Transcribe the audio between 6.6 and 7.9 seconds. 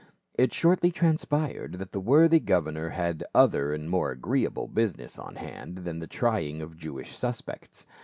of Jewish suspects.